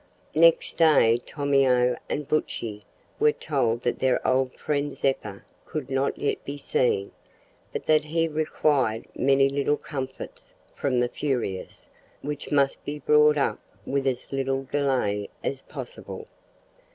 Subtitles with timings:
[0.33, 2.83] Next day Tomeo and Buttchee
[3.19, 7.11] were told that their old friend Zeppa could not yet be seen,
[7.71, 11.87] but that he required many little comforts from the "Furious,"
[12.23, 16.25] which must be brought up with as little delay as possible.